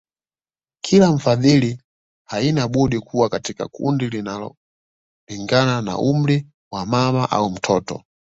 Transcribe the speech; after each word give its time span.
Kila 0.83 1.11
mfadhili 1.11 1.81
haina 2.27 2.67
budi 2.67 2.99
kuwa 2.99 3.29
katika 3.29 3.67
kundi 3.67 4.09
linalolingana 4.09 5.81
na 5.81 5.97
umri 5.97 6.47
wa 6.71 6.85
mama 6.85 7.31
au 7.31 7.49
mtoto 7.49 8.03